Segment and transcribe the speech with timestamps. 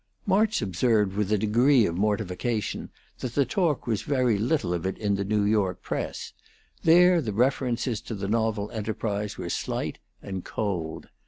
[0.25, 4.97] March observed with a degree of mortification that the talk was very little of it
[4.97, 6.33] in the New York press;
[6.81, 11.07] there the references to the novel enterprise were slight and cold.